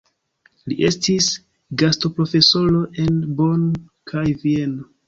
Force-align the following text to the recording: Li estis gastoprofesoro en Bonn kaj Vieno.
Li 0.71 0.77
estis 0.87 1.27
gastoprofesoro 1.83 2.83
en 3.07 3.25
Bonn 3.39 3.71
kaj 4.15 4.27
Vieno. 4.45 4.93